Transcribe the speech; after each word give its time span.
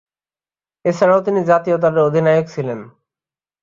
এছাড়াও 0.85 1.19
তিনি 1.21 1.39
জাতীয় 1.43 1.77
দলের 1.77 2.05
অধিনায়ক 2.07 2.45
ছিলেন। 2.53 2.79